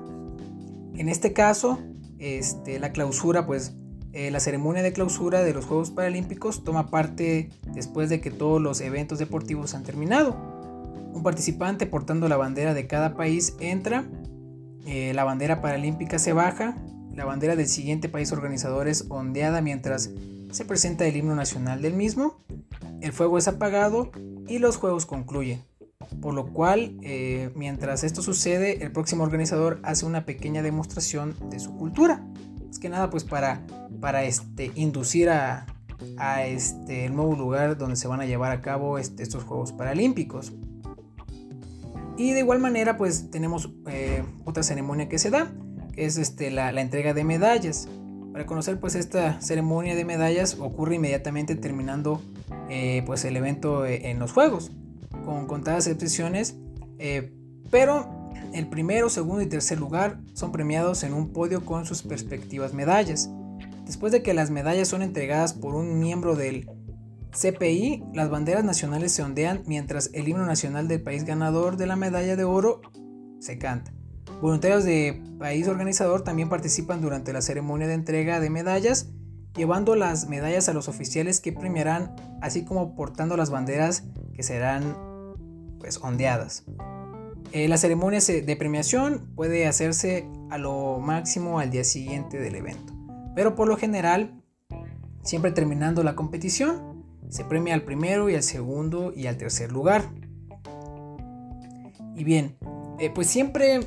en 0.96 1.08
este 1.08 1.31
caso, 1.31 1.79
este, 2.17 2.77
la 2.77 2.91
clausura, 2.91 3.46
pues 3.46 3.74
eh, 4.12 4.31
la 4.31 4.41
ceremonia 4.41 4.84
de 4.84 4.91
clausura 4.91 5.43
de 5.43 5.53
los 5.53 5.65
Juegos 5.65 5.91
Paralímpicos 5.91 6.63
toma 6.65 6.89
parte 6.89 7.51
después 7.74 8.10
de 8.10 8.19
que 8.19 8.31
todos 8.31 8.62
los 8.62 8.81
eventos 8.81 9.17
deportivos 9.17 9.75
han 9.75 9.84
terminado. 9.84 10.36
Un 11.13 11.24
participante 11.24 11.86
portando 11.86 12.27
la 12.27 12.36
bandera 12.36 12.74
de 12.74 12.86
cada 12.88 13.15
país 13.15 13.55
entra, 13.62 14.03
eh, 14.86 15.13
la 15.13 15.24
bandera 15.24 15.62
paralímpica 15.62 16.19
se 16.19 16.34
baja, 16.34 16.75
la 17.13 17.24
bandera 17.24 17.55
del 17.55 17.67
siguiente 17.67 18.10
país 18.10 18.31
organizador 18.34 18.88
es 18.88 19.05
ondeada 19.10 19.62
mientras 19.62 20.10
se 20.51 20.65
presenta 20.65 21.06
el 21.06 21.15
himno 21.15 21.36
nacional 21.36 21.82
del 21.82 21.94
mismo, 21.94 22.44
el 23.01 23.13
fuego 23.13 23.38
es 23.38 23.48
apagado 23.48 24.12
y 24.48 24.60
los 24.60 24.77
juegos 24.77 25.06
concluyen. 25.06 25.63
Por 26.22 26.34
lo 26.34 26.51
cual, 26.51 26.98
eh, 27.03 27.51
mientras 27.56 28.03
esto 28.03 28.22
sucede, 28.22 28.84
el 28.84 28.91
próximo 28.91 29.24
organizador 29.24 29.79
hace 29.84 30.06
una 30.06 30.25
pequeña 30.25 30.62
demostración 30.62 31.36
de 31.50 31.60
su 31.60 31.75
cultura. 31.77 32.25
Es 32.70 32.79
que 32.79 32.89
nada, 32.89 33.10
pues 33.10 33.24
para, 33.24 33.65
para 34.00 34.24
este, 34.24 34.72
inducir 34.75 35.29
a, 35.29 35.65
a 36.18 36.46
este, 36.46 37.06
el 37.06 37.15
nuevo 37.15 37.36
lugar 37.36 37.77
donde 37.77 37.96
se 37.96 38.08
van 38.08 38.22
a 38.22 38.25
llevar 38.25 38.51
a 38.51 38.62
cabo 38.62 38.98
este, 38.98 39.24
estos 39.24 39.44
Juegos 39.44 39.72
Paralímpicos. 39.74 40.53
Y 42.18 42.34
de 42.34 42.39
igual 42.39 42.60
manera, 42.60 42.98
pues 42.98 43.32
tenemos 43.32 43.72
eh, 43.88 44.24
otra 44.44 44.63
ceremonia 44.63 45.08
que 45.08 45.18
se 45.18 45.29
da, 45.29 45.51
que 45.94 46.06
es 46.06 46.18
este, 46.18 46.51
la, 46.51 46.70
entrega 46.82 47.13
de 47.13 47.24
medallas. 47.24 47.88
Para 48.31 48.45
conocer 48.45 48.79
pues 48.79 48.95
esta 48.95 49.41
ceremonia 49.41 49.95
de 49.95 50.05
medallas 50.05 50.57
ocurre 50.59 50.95
inmediatamente 50.95 51.55
terminando 51.55 52.21
eh, 52.69 53.03
pues 53.05 53.25
el 53.25 53.36
evento 53.38 53.86
eh, 53.86 54.09
en 54.09 54.19
los 54.19 54.31
Juegos, 54.31 54.71
con 55.25 55.48
contadas 55.48 55.88
excepciones, 55.88 56.55
pero 57.71 58.19
el 58.53 58.67
primero, 58.67 59.09
segundo 59.09 59.41
y 59.41 59.45
tercer 59.45 59.79
lugar 59.79 60.19
son 60.33 60.51
premiados 60.51 61.03
en 61.03 61.13
un 61.13 61.29
podio 61.29 61.65
con 61.65 61.86
sus 61.86 62.03
respectivas 62.05 62.74
medallas. 62.74 63.29
Después 63.86 64.12
de 64.12 64.24
que 64.24 64.33
las 64.33 64.50
medallas 64.50 64.88
son 64.88 65.01
entregadas 65.01 65.53
por 65.53 65.75
un 65.75 66.00
miembro 66.00 66.36
del 66.36 66.69
CPI, 67.31 68.03
las 68.13 68.29
banderas 68.29 68.63
nacionales 68.63 69.12
se 69.12 69.21
ondean 69.21 69.63
mientras 69.67 70.09
el 70.13 70.27
himno 70.27 70.45
nacional 70.45 70.88
del 70.88 71.01
país 71.01 71.25
ganador 71.25 71.77
de 71.77 71.86
la 71.86 71.95
medalla 71.95 72.36
de 72.36 72.43
oro 72.43 72.81
se 73.39 73.57
canta. 73.59 73.93
Voluntarios 74.41 74.83
de 74.83 75.21
país 75.38 75.67
organizador 75.67 76.24
también 76.24 76.50
participan 76.50 77.01
durante 77.01 77.33
la 77.33 77.41
ceremonia 77.41 77.88
de 77.88 77.93
entrega 77.93 78.39
de 78.39 78.50
medallas, 78.50 79.09
llevando 79.55 79.95
las 79.95 80.27
medallas 80.29 80.69
a 80.69 80.74
los 80.74 80.88
oficiales 80.88 81.41
que 81.41 81.51
premiarán, 81.51 82.15
así 82.41 82.63
como 82.63 82.95
portando 82.95 83.36
las 83.36 83.50
banderas 83.50 84.03
que 84.33 84.43
serán 84.43 84.95
pues 85.79 85.98
ondeadas. 85.98 86.63
Eh, 87.51 87.67
la 87.67 87.77
ceremonia 87.77 88.19
de 88.19 88.55
premiación 88.55 89.31
puede 89.36 89.65
hacerse 89.65 90.29
a 90.50 90.57
lo 90.57 91.00
máximo 91.00 91.59
al 91.59 91.71
día 91.71 91.83
siguiente 91.83 92.39
del 92.39 92.55
evento. 92.55 92.93
Pero 93.36 93.55
por 93.55 93.67
lo 93.67 93.75
general, 93.75 94.43
siempre 95.24 95.51
terminando 95.51 96.03
la 96.03 96.15
competición, 96.15 97.03
se 97.29 97.43
premia 97.43 97.74
al 97.74 97.83
primero 97.83 98.29
y 98.29 98.36
al 98.36 98.43
segundo 98.43 99.13
y 99.15 99.27
al 99.27 99.38
tercer 99.38 99.71
lugar. 99.71 100.09
Y 102.15 102.24
bien, 102.24 102.57
eh, 103.00 103.09
pues 103.13 103.27
siempre 103.27 103.79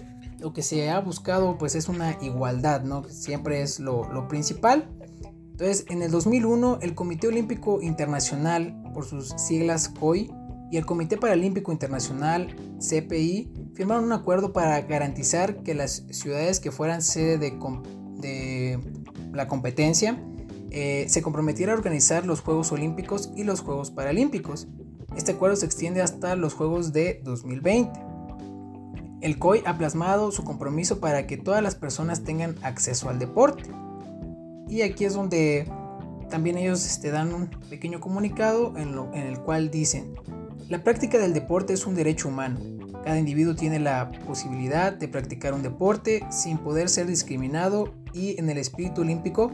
lo 0.42 0.52
que 0.52 0.62
se 0.62 0.90
ha 0.90 1.00
buscado 1.00 1.56
pues 1.56 1.74
es 1.74 1.88
una 1.88 2.18
igualdad, 2.20 2.82
¿no? 2.82 3.04
Siempre 3.04 3.62
es 3.62 3.78
lo, 3.80 4.12
lo 4.12 4.28
principal. 4.28 4.90
Entonces, 5.52 5.86
en 5.88 6.02
el 6.02 6.10
2001, 6.10 6.80
el 6.82 6.94
Comité 6.94 7.28
Olímpico 7.28 7.80
Internacional, 7.80 8.82
por 8.92 9.04
sus 9.04 9.28
siglas 9.36 9.88
COI, 9.88 10.30
y 10.72 10.78
el 10.78 10.86
Comité 10.86 11.16
Paralímpico 11.16 11.70
Internacional, 11.70 12.56
CPI, 12.78 13.52
firmaron 13.74 14.04
un 14.04 14.12
acuerdo 14.12 14.52
para 14.52 14.80
garantizar 14.80 15.62
que 15.62 15.74
las 15.74 16.04
ciudades 16.10 16.60
que 16.60 16.72
fueran 16.72 17.02
sede 17.02 17.38
de, 17.38 17.50
de 18.16 18.80
la 19.32 19.46
competencia, 19.46 20.18
eh, 20.70 21.04
se 21.08 21.20
comprometiera 21.20 21.72
a 21.72 21.76
organizar 21.76 22.24
los 22.24 22.40
Juegos 22.40 22.72
Olímpicos 22.72 23.30
y 23.36 23.44
los 23.44 23.60
Juegos 23.60 23.90
Paralímpicos. 23.90 24.66
Este 25.14 25.32
acuerdo 25.32 25.56
se 25.56 25.66
extiende 25.66 26.00
hasta 26.00 26.34
los 26.34 26.54
Juegos 26.54 26.94
de 26.94 27.20
2020. 27.22 28.11
El 29.22 29.38
COI 29.38 29.62
ha 29.66 29.78
plasmado 29.78 30.32
su 30.32 30.42
compromiso 30.42 30.98
para 30.98 31.28
que 31.28 31.36
todas 31.36 31.62
las 31.62 31.76
personas 31.76 32.24
tengan 32.24 32.56
acceso 32.62 33.08
al 33.08 33.20
deporte. 33.20 33.70
Y 34.68 34.82
aquí 34.82 35.04
es 35.04 35.14
donde 35.14 35.70
también 36.28 36.58
ellos 36.58 36.84
este, 36.84 37.12
dan 37.12 37.32
un 37.32 37.46
pequeño 37.70 38.00
comunicado 38.00 38.76
en, 38.76 38.98
en 39.14 39.26
el 39.28 39.38
cual 39.38 39.70
dicen, 39.70 40.16
la 40.68 40.82
práctica 40.82 41.18
del 41.18 41.34
deporte 41.34 41.72
es 41.72 41.86
un 41.86 41.94
derecho 41.94 42.28
humano. 42.28 42.58
Cada 43.04 43.16
individuo 43.16 43.54
tiene 43.54 43.78
la 43.78 44.10
posibilidad 44.26 44.92
de 44.92 45.06
practicar 45.06 45.54
un 45.54 45.62
deporte 45.62 46.24
sin 46.30 46.58
poder 46.58 46.88
ser 46.88 47.06
discriminado 47.06 47.94
y 48.12 48.38
en 48.40 48.50
el 48.50 48.58
espíritu 48.58 49.02
olímpico, 49.02 49.52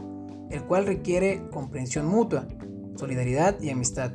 el 0.49 0.63
cual 0.63 0.87
requiere 0.87 1.43
comprensión 1.51 2.07
mutua, 2.07 2.47
solidaridad 2.95 3.59
y 3.61 3.69
amistad. 3.69 4.13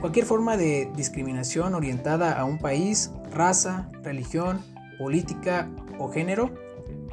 Cualquier 0.00 0.26
forma 0.26 0.56
de 0.56 0.90
discriminación 0.96 1.74
orientada 1.74 2.32
a 2.32 2.44
un 2.44 2.58
país, 2.58 3.12
raza, 3.30 3.88
religión, 4.02 4.60
política 4.98 5.70
o 5.98 6.08
género 6.08 6.52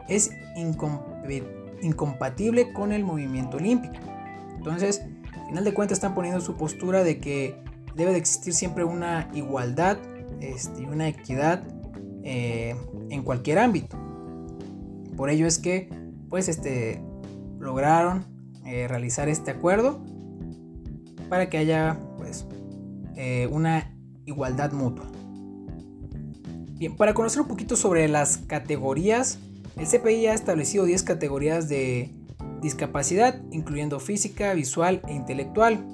es 0.08 0.32
incompatible 1.82 2.74
con 2.74 2.92
el 2.92 3.04
movimiento 3.04 3.58
olímpico. 3.58 3.96
Entonces, 4.58 5.02
al 5.34 5.48
final 5.48 5.64
de 5.64 5.74
cuentas 5.74 5.98
están 5.98 6.16
poniendo 6.16 6.42
su 6.42 6.56
postura 6.56 7.04
de 7.04 7.20
que 7.20 7.56
debe 7.96 8.12
de 8.12 8.18
existir 8.18 8.54
siempre 8.54 8.84
una 8.84 9.30
igualdad 9.34 9.98
este, 10.40 10.84
y 10.84 10.86
una 10.86 11.08
equidad 11.08 11.64
eh, 12.24 12.76
en 13.10 13.24
cualquier 13.24 13.60
ámbito. 13.60 13.98
Por 15.16 15.30
ello 15.30 15.46
es 15.46 15.60
que 15.60 15.90
pues 16.30 16.50
este, 16.50 17.02
lograron 17.60 18.26
eh, 18.66 18.88
realizar 18.88 19.30
este 19.30 19.52
acuerdo 19.52 20.04
para 21.30 21.50
que 21.50 21.58
haya 21.58 22.00
pues 22.18 22.48
eh, 23.16 23.48
una 23.52 23.96
igualdad 24.26 24.72
mutua. 24.72 25.06
Para 26.90 27.14
conocer 27.14 27.42
un 27.42 27.48
poquito 27.48 27.76
sobre 27.76 28.08
las 28.08 28.38
categorías, 28.38 29.40
el 29.78 29.88
CPI 29.88 30.28
ha 30.28 30.34
establecido 30.34 30.86
10 30.86 31.04
categorías 31.04 31.70
de 31.70 32.10
discapacidad, 32.62 33.42
incluyendo 33.52 34.00
física, 34.00 34.54
visual 34.54 35.02
e 35.08 35.14
intelectual. 35.14 35.86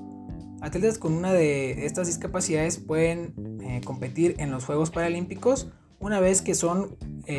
Atletas 0.61 0.97
con 0.97 1.13
una 1.13 1.33
de 1.33 1.85
estas 1.85 2.07
discapacidades 2.07 2.77
pueden 2.77 3.33
eh, 3.61 3.81
competir 3.85 4.35
en 4.39 4.51
los 4.51 4.65
Juegos 4.65 4.91
Paralímpicos 4.91 5.69
una 5.99 6.19
vez 6.19 6.41
que 6.41 6.55
son 6.55 6.95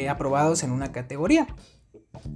aprobados 0.09 0.63
en 0.63 0.71
una 0.71 0.93
categoría. 0.93 1.49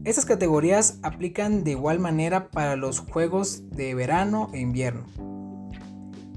Estas 0.04 0.25
categorías 0.25 0.99
aplican 1.02 1.64
de 1.64 1.73
igual 1.73 1.99
manera 1.99 2.50
para 2.50 2.76
los 2.76 3.00
juegos 3.00 3.71
de 3.71 3.94
verano 3.94 4.50
e 4.52 4.61
invierno. 4.61 5.04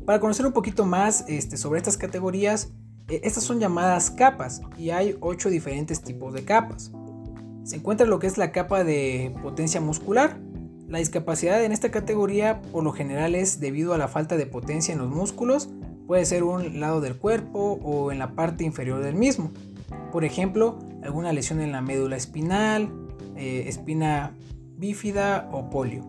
Para 0.06 0.20
conocer 0.20 0.46
un 0.46 0.54
poquito 0.54 0.86
más 0.86 1.26
este, 1.28 1.58
sobre 1.58 1.80
estas 1.80 1.98
categorías, 1.98 2.72
estas 3.08 3.44
son 3.44 3.60
llamadas 3.60 4.12
capas 4.12 4.62
y 4.78 4.90
hay 4.90 5.16
8 5.20 5.50
diferentes 5.50 6.02
tipos 6.02 6.34
de 6.34 6.44
capas. 6.44 6.92
Se 7.64 7.78
encuentra 7.78 8.06
lo 8.06 8.20
que 8.20 8.28
es 8.28 8.38
la 8.38 8.52
capa 8.52 8.84
de 8.84 9.34
potencia 9.42 9.82
muscular. 9.82 10.38
La 10.88 11.00
discapacidad 11.00 11.64
en 11.64 11.72
esta 11.72 11.92
categoría 11.92 12.62
por 12.72 12.84
lo 12.84 12.92
general 12.92 13.36
es 13.36 13.60
debido 13.60 13.94
a 13.94 13.98
la 13.98 14.08
falta 14.08 14.38
de 14.38 14.46
potencia 14.46 14.94
en 14.94 15.00
los 15.00 15.10
músculos, 15.10 15.70
puede 16.08 16.26
ser 16.26 16.44
un 16.44 16.80
lado 16.80 17.02
del 17.02 17.18
cuerpo 17.18 17.80
o 17.84 18.12
en 18.12 18.20
la 18.20 18.32
parte 18.32 18.64
inferior 18.64 19.04
del 19.04 19.16
mismo. 19.16 19.52
Por 20.12 20.24
ejemplo, 20.24 20.80
alguna 21.04 21.34
lesión 21.34 21.60
en 21.60 21.74
la 21.74 21.82
médula 21.82 22.16
espinal, 22.16 22.90
eh, 23.36 23.66
espina 23.68 24.34
bífida 24.78 25.50
o 25.52 25.70
polio. 25.70 26.04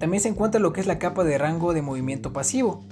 También 0.00 0.22
se 0.22 0.28
encuentra 0.28 0.60
lo 0.60 0.72
que 0.72 0.80
es 0.80 0.86
la 0.86 0.98
capa 0.98 1.24
de 1.24 1.38
rango 1.38 1.72
de 1.72 1.82
movimiento 1.82 2.32
pasivo. 2.32 2.82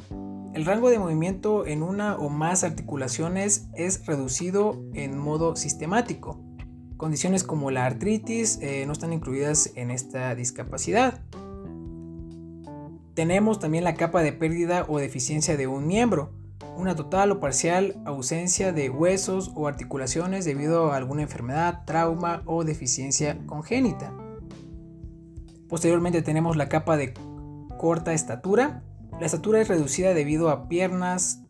El 0.55 0.65
rango 0.67 0.91
de 0.91 0.99
movimiento 0.99 1.67
en 1.67 1.83
una 1.83 2.17
o 2.17 2.29
más 2.29 2.65
articulaciones 2.65 3.69
es 3.75 4.05
reducido 4.07 4.83
en 4.95 5.19
modo 5.19 5.57
sistemático. 5.57 6.41
Condiciones 6.97 7.43
como 7.43 7.71
la 7.71 7.87
artritis 7.87 8.59
eh, 8.61 8.85
no 8.87 8.93
están 8.93 9.13
incluidas 9.13 9.73
en 9.77 9.91
esta 9.91 10.35
discapacidad. 10.35 11.23
Tenemos 13.15 13.59
también 13.59 13.85
la 13.85 13.95
capa 13.95 14.23
de 14.23 14.33
pérdida 14.33 14.85
o 14.89 14.99
deficiencia 14.99 15.57
de 15.57 15.67
un 15.67 15.87
miembro 15.87 16.33
una 16.77 16.97
total 16.97 17.31
o 17.33 17.41
parcial 17.41 17.97
ausencia 18.05 18.73
de 18.73 18.91
huesos 18.91 19.53
o 19.55 19.69
articulaciones 19.69 20.45
debido 20.45 20.93
a 20.93 20.97
alguna 20.97 21.23
enfermedad, 21.23 21.85
trauma 21.85 22.43
o 22.47 22.65
deficiencia 22.65 23.39
congénita. 23.47 24.13
Posteriormente 25.69 26.23
tenemos 26.23 26.57
la 26.57 26.69
capa 26.69 26.97
de 26.97 27.15
corta 27.79 28.13
estatura. 28.13 28.83
La 29.23 29.27
estatura 29.27 29.61
es 29.61 29.69
reducida 29.69 30.15
debido 30.15 30.49
a 30.51 30.67
piernas, 30.67 31.43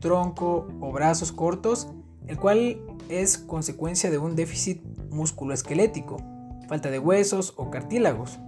tronco 0.00 0.68
o 0.82 0.92
brazos 0.92 1.32
cortos, 1.32 1.88
el 2.26 2.36
cual 2.36 2.78
es 3.08 3.38
consecuencia 3.38 4.10
de 4.10 4.18
un 4.18 4.36
déficit 4.36 4.82
musculoesquelético, 5.08 6.18
falta 6.68 6.90
de 6.90 6.98
huesos 6.98 7.54
o 7.56 7.70
cartílagos. 7.70 8.38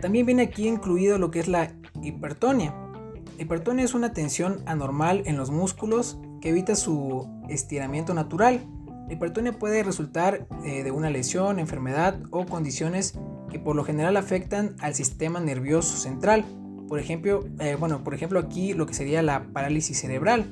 También 0.00 0.24
viene 0.24 0.44
aquí 0.44 0.66
incluido 0.66 1.18
lo 1.18 1.30
que 1.30 1.40
es 1.40 1.48
la 1.48 1.74
hipertonia, 2.00 2.74
hipertonía 3.38 3.84
es 3.84 3.92
una 3.92 4.14
tensión 4.14 4.62
anormal 4.64 5.24
en 5.26 5.36
los 5.36 5.50
músculos 5.50 6.16
que 6.40 6.48
evita 6.48 6.74
su 6.74 7.28
estiramiento 7.50 8.14
natural. 8.14 8.66
La 9.08 9.12
hipertonía 9.12 9.52
puede 9.52 9.82
resultar 9.82 10.46
eh, 10.64 10.84
de 10.84 10.90
una 10.90 11.10
lesión, 11.10 11.58
enfermedad 11.58 12.18
o 12.30 12.46
condiciones 12.46 13.18
que 13.50 13.58
por 13.58 13.76
lo 13.76 13.84
general 13.84 14.16
afectan 14.16 14.74
al 14.80 14.94
sistema 14.94 15.38
nervioso 15.38 15.98
central. 15.98 16.46
Por 16.88 16.98
ejemplo, 16.98 17.44
eh, 17.60 17.76
bueno, 17.78 18.02
por 18.02 18.14
ejemplo 18.14 18.38
aquí 18.38 18.72
lo 18.72 18.86
que 18.86 18.94
sería 18.94 19.22
la 19.22 19.44
parálisis 19.52 20.00
cerebral. 20.00 20.46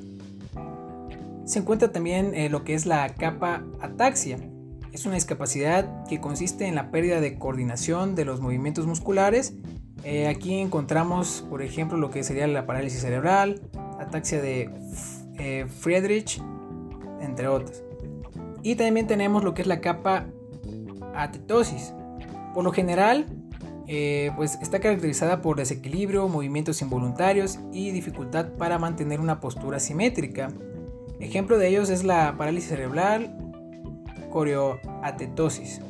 se 1.45 1.59
encuentra 1.59 1.91
también 1.91 2.33
eh, 2.35 2.49
lo 2.49 2.63
que 2.63 2.73
es 2.73 2.85
la 2.85 3.07
capa 3.15 3.63
ataxia. 3.79 4.37
Es 4.91 5.05
una 5.05 5.15
discapacidad 5.15 6.05
que 6.07 6.19
consiste 6.19 6.65
en 6.65 6.75
la 6.75 6.91
pérdida 6.91 7.21
de 7.21 7.37
coordinación 7.39 8.15
de 8.15 8.25
los 8.25 8.41
movimientos 8.41 8.85
musculares. 8.85 9.53
Eh, 10.03 10.27
aquí 10.27 10.55
encontramos, 10.55 11.45
por 11.49 11.61
ejemplo, 11.61 11.97
lo 11.97 12.09
que 12.09 12.23
sería 12.23 12.47
la 12.47 12.65
parálisis 12.65 13.01
cerebral, 13.01 13.61
ataxia 13.99 14.41
de 14.41 14.69
Friedrich, 15.79 16.41
entre 17.21 17.47
otras. 17.47 17.83
Y 18.63 18.75
también 18.75 19.07
tenemos 19.07 19.43
lo 19.43 19.53
que 19.53 19.61
es 19.61 19.67
la 19.67 19.81
capa 19.81 20.25
atetosis. 21.15 21.93
Por 22.53 22.63
lo 22.63 22.71
general, 22.71 23.27
eh, 23.87 24.31
pues 24.35 24.57
está 24.61 24.79
caracterizada 24.79 25.41
por 25.41 25.57
desequilibrio, 25.57 26.27
movimientos 26.27 26.81
involuntarios 26.81 27.59
y 27.71 27.91
dificultad 27.91 28.49
para 28.57 28.77
mantener 28.77 29.21
una 29.21 29.39
postura 29.39 29.79
simétrica. 29.79 30.49
Ejemplo 31.19 31.57
de 31.57 31.69
ellos 31.69 31.89
es 31.89 32.03
la 32.03 32.35
parálisis 32.37 32.69
cerebral, 32.69 33.35
coreoatetosis. 34.29 35.81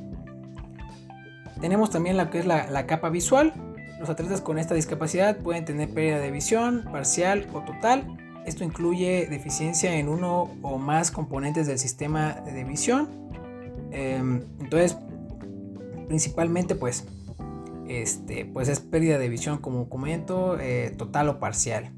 Tenemos 1.60 1.90
también 1.90 2.18
lo 2.18 2.30
que 2.30 2.38
es 2.40 2.46
la, 2.46 2.70
la 2.70 2.86
capa 2.86 3.10
visual. 3.10 3.54
Los 4.00 4.10
atletas 4.10 4.42
con 4.42 4.60
esta 4.60 4.76
discapacidad 4.76 5.38
pueden 5.38 5.66
tener 5.66 5.90
pérdida 5.90 6.20
de 6.20 6.30
visión 6.30 6.86
parcial 6.92 7.48
o 7.52 7.62
total. 7.62 8.16
Esto 8.46 8.64
incluye 8.64 9.28
deficiencia 9.28 9.96
en 9.96 10.08
uno 10.08 10.52
o 10.62 10.78
más 10.78 11.10
componentes 11.10 11.66
del 11.66 11.80
sistema 11.80 12.34
de 12.46 12.64
visión. 12.64 13.10
Em, 13.92 14.44
entonces, 14.60 14.98
principalmente 16.08 16.76
pues 16.76 17.06
este, 17.90 18.46
pues 18.46 18.68
es 18.70 18.80
pérdida 18.80 19.18
de 19.18 19.30
visión 19.30 19.58
como 19.58 19.90
comento, 19.90 20.60
eh, 20.60 20.94
total 20.98 21.30
o 21.30 21.40
parcial. 21.40 21.92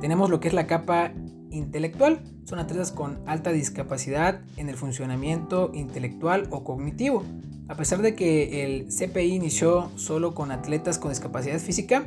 Tenemos 0.00 0.30
lo 0.30 0.40
que 0.40 0.48
es 0.48 0.54
la 0.54 0.66
capa 0.66 1.12
intelectual. 1.50 2.20
Son 2.44 2.58
atletas 2.58 2.92
con 2.92 3.20
alta 3.26 3.50
discapacidad 3.50 4.40
en 4.56 4.68
el 4.68 4.76
funcionamiento 4.76 5.70
intelectual 5.74 6.48
o 6.50 6.64
cognitivo. 6.64 7.24
A 7.68 7.74
pesar 7.74 8.02
de 8.02 8.14
que 8.14 8.64
el 8.64 8.88
CPI 8.88 9.34
inició 9.34 9.90
solo 9.96 10.34
con 10.34 10.52
atletas 10.52 10.98
con 10.98 11.10
discapacidad 11.10 11.58
física, 11.58 12.06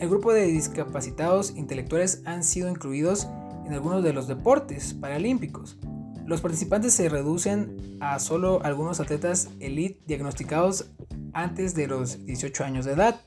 el 0.00 0.08
grupo 0.08 0.32
de 0.32 0.46
discapacitados 0.46 1.54
intelectuales 1.56 2.22
han 2.24 2.42
sido 2.42 2.68
incluidos 2.68 3.28
en 3.66 3.72
algunos 3.72 4.02
de 4.02 4.12
los 4.12 4.26
deportes 4.26 4.94
paralímpicos. 4.94 5.78
Los 6.26 6.40
participantes 6.40 6.92
se 6.92 7.08
reducen 7.08 7.98
a 8.00 8.18
solo 8.18 8.60
algunos 8.64 8.98
atletas 8.98 9.48
elite 9.60 10.02
diagnosticados 10.06 10.90
antes 11.32 11.74
de 11.74 11.86
los 11.86 12.24
18 12.26 12.64
años 12.64 12.84
de 12.84 12.92
edad. 12.92 13.20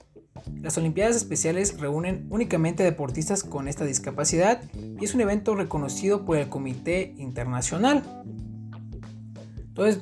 Las 0.61 0.77
Olimpiadas 0.77 1.15
Especiales 1.15 1.79
reúnen 1.79 2.27
únicamente 2.29 2.83
deportistas 2.83 3.43
con 3.43 3.69
esta 3.69 3.85
discapacidad 3.85 4.61
y 4.99 5.03
es 5.03 5.13
un 5.13 5.21
evento 5.21 5.55
reconocido 5.55 6.25
por 6.25 6.37
el 6.37 6.49
Comité 6.49 7.13
Internacional. 7.17 8.03
Entonces, 9.59 10.01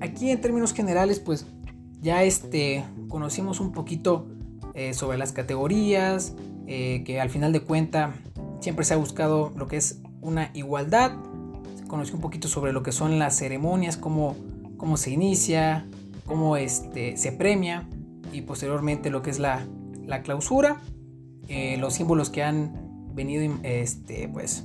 aquí 0.00 0.30
en 0.30 0.40
términos 0.40 0.72
generales, 0.72 1.20
pues 1.20 1.46
ya 2.00 2.24
este, 2.24 2.84
conocimos 3.08 3.60
un 3.60 3.70
poquito 3.70 4.26
eh, 4.74 4.94
sobre 4.94 5.16
las 5.16 5.30
categorías, 5.30 6.34
eh, 6.66 7.04
que 7.04 7.20
al 7.20 7.30
final 7.30 7.52
de 7.52 7.60
cuenta 7.60 8.14
siempre 8.60 8.84
se 8.84 8.94
ha 8.94 8.96
buscado 8.96 9.52
lo 9.56 9.68
que 9.68 9.76
es 9.76 10.00
una 10.20 10.50
igualdad. 10.54 11.12
Se 11.92 11.94
conoció 11.94 12.14
un 12.14 12.22
poquito 12.22 12.48
sobre 12.48 12.72
lo 12.72 12.82
que 12.82 12.90
son 12.90 13.18
las 13.18 13.36
ceremonias, 13.36 13.98
cómo, 13.98 14.34
cómo 14.78 14.96
se 14.96 15.10
inicia, 15.10 15.86
cómo 16.24 16.56
este, 16.56 17.18
se 17.18 17.32
premia 17.32 17.86
y 18.32 18.40
posteriormente 18.40 19.10
lo 19.10 19.20
que 19.20 19.28
es 19.28 19.38
la, 19.38 19.66
clausura, 20.24 20.80
eh, 21.48 21.76
los 21.76 21.92
símbolos 21.92 22.30
que 22.30 22.42
han 22.42 23.12
venido 23.14 23.58
este, 23.62 24.26
pues, 24.32 24.64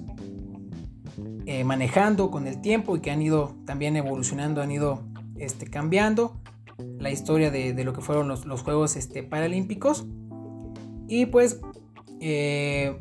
eh, 1.45 1.65
manejando 1.65 2.31
con 2.31 2.47
el 2.47 2.61
tiempo 2.61 2.95
y 2.95 3.01
que 3.01 3.11
han 3.11 3.21
ido 3.21 3.57
también 3.65 3.97
evolucionando, 3.97 4.61
han 4.61 4.71
ido 4.71 5.03
este, 5.35 5.67
cambiando 5.67 6.39
la 6.97 7.11
historia 7.11 7.51
de, 7.51 7.73
lo 7.83 7.91
que 7.91 7.99
fueron 7.99 8.29
los, 8.29 8.61
Juegos 8.61 8.95
este, 8.95 9.21
Paralímpicos. 9.21 10.05
Y 11.09 11.25
pues 11.25 11.59
eh, 12.21 12.97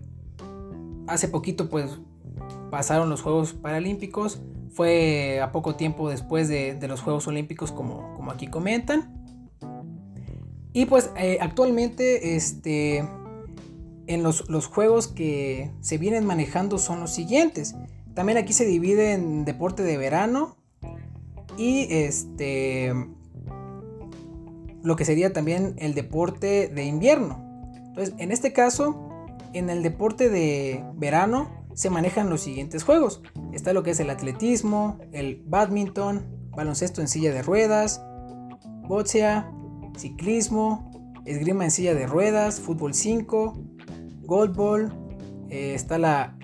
hace 1.06 1.28
poquito 1.28 1.70
pues 1.70 2.00
pasaron 2.70 3.08
los 3.08 3.22
Juegos 3.22 3.52
Paralímpicos 3.52 4.40
fue 4.76 5.40
a 5.40 5.52
poco 5.52 5.74
tiempo 5.74 6.10
después 6.10 6.48
de, 6.48 6.78
los 6.86 7.00
Juegos 7.00 7.26
Olímpicos, 7.26 7.72
como, 7.72 8.12
como, 8.14 8.30
aquí 8.30 8.46
comentan. 8.46 9.26
Y 10.74 10.84
pues 10.84 11.10
eh, 11.16 11.38
actualmente 11.40 12.36
este, 12.36 12.98
en 14.06 14.22
los, 14.22 14.66
juegos 14.66 15.08
que 15.08 15.70
se 15.80 15.96
vienen 15.96 16.26
manejando 16.26 16.76
son 16.76 17.00
los 17.00 17.10
siguientes. 17.10 17.74
También 18.12 18.36
aquí 18.36 18.52
se 18.52 18.66
divide 18.66 19.14
en 19.14 19.46
deporte 19.46 19.82
de 19.82 19.96
verano 19.96 20.56
y 21.56 21.86
este 21.90 22.92
lo 24.82 24.94
que 24.94 25.04
sería 25.04 25.32
también 25.32 25.74
el 25.78 25.94
deporte 25.94 26.68
de 26.68 26.84
invierno. 26.84 27.42
Entonces, 27.74 28.14
en 28.18 28.30
este 28.30 28.52
caso, 28.52 29.08
en 29.54 29.70
el 29.70 29.82
deporte 29.82 30.28
de 30.28 30.84
verano 30.94 31.55
se 31.76 31.90
manejan 31.90 32.30
los 32.30 32.40
siguientes 32.40 32.82
juegos. 32.82 33.22
Está 33.52 33.74
lo 33.74 33.82
que 33.82 33.90
es 33.90 34.00
el 34.00 34.08
atletismo, 34.08 34.98
el 35.12 35.42
badminton, 35.46 36.24
baloncesto 36.50 37.02
en 37.02 37.08
silla 37.08 37.32
de 37.32 37.42
ruedas, 37.42 38.02
boxea, 38.88 39.52
ciclismo, 39.96 40.90
esgrima 41.26 41.64
en 41.64 41.70
silla 41.70 41.94
de 41.94 42.06
ruedas, 42.06 42.60
fútbol 42.60 42.94
5, 42.94 43.62
goldball, 44.22 44.90
eh, 45.50 45.74
está 45.74 45.98
la 45.98 46.38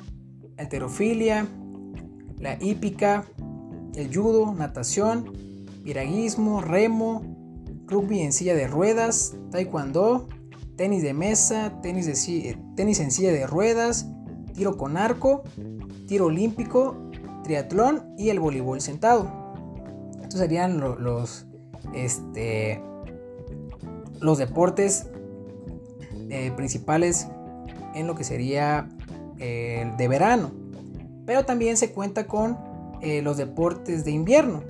alterofilia, 0.59 1.49
la 2.39 2.59
hípica, 2.61 3.25
el 3.95 4.15
judo, 4.15 4.55
natación, 4.55 5.33
piraguismo, 5.83 6.61
remo, 6.61 7.23
rugby 7.87 8.21
en 8.21 8.35
silla 8.35 8.55
de 8.55 8.67
ruedas, 8.67 9.35
taekwondo, 9.51 10.29
tenis 10.77 11.03
de 11.03 11.15
mesa, 11.15 11.81
tenis, 11.81 12.05
de, 12.05 12.51
eh, 12.51 12.59
tenis 12.77 13.01
en 13.01 13.11
silla 13.11 13.33
de 13.33 13.47
ruedas, 13.47 14.07
tiro 14.55 14.77
con 14.77 14.97
arco, 14.97 15.43
tiro 16.07 16.27
olímpico, 16.27 16.97
triatlón 17.45 18.15
y 18.19 18.31
el 18.31 18.41
voleibol 18.41 18.81
sentado. 18.81 19.31
Estos 20.23 20.41
serían 20.41 20.81
los, 20.81 21.47
este, 21.95 22.83
los 24.21 24.39
deportes 24.39 25.09
eh, 26.31 26.53
principales 26.57 27.29
en 27.95 28.07
lo 28.07 28.15
que 28.15 28.25
sería 28.25 28.89
el 29.39 29.97
de 29.97 30.09
verano. 30.09 30.53
Pero 31.27 31.45
también 31.45 31.77
se 31.77 31.93
cuenta 31.93 32.27
con 32.27 32.57
eh, 33.01 33.21
los 33.21 33.37
deportes 33.37 34.05
de 34.05 34.13
invierno. 34.13 34.63